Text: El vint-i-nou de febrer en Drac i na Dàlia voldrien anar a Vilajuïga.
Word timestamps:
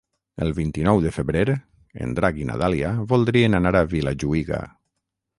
El 0.43 0.51
vint-i-nou 0.59 1.01
de 1.01 1.09
febrer 1.17 1.43
en 2.05 2.15
Drac 2.19 2.39
i 2.43 2.47
na 2.51 2.55
Dàlia 2.61 2.93
voldrien 3.11 3.57
anar 3.59 3.75
a 3.81 3.85
Vilajuïga. 3.93 4.63